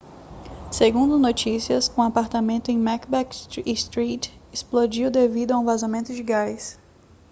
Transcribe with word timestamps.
segundo 0.71 1.19
notícias 1.19 1.91
um 1.95 2.01
apartamento 2.01 2.69
em 2.71 2.77
macbeth 2.79 3.47
street 3.69 4.31
explodiu 4.51 5.11
devido 5.11 5.51
a 5.51 5.59
um 5.59 5.63
vazamento 5.63 6.11
de 6.11 6.23
gás 6.23 6.79